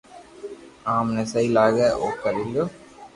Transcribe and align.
آم 0.93 1.07
ني 1.15 1.23
جي 1.27 1.31
سھي 1.31 1.43
لاگي 1.57 1.87
او 1.99 2.03
ڪري 2.23 2.43
ليو 2.53 2.65